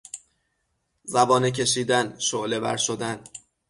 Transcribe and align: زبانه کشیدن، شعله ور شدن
زبانه 1.03 1.51
کشیدن، 1.51 2.19
شعله 2.19 2.59
ور 2.59 2.77
شدن 2.77 3.23